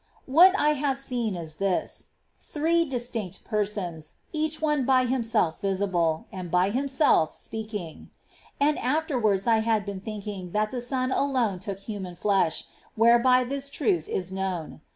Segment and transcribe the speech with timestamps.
[0.27, 0.31] 8.
[0.33, 2.07] What I have seen is this:
[2.39, 8.07] Three distinct Persons, liSity"^ ^^® each one by Himself visible, and by Himself speak ing.^
[8.59, 13.69] And afterwards I have been thinking that the Son alone took human flesh, whereby this
[13.69, 14.81] truth is known.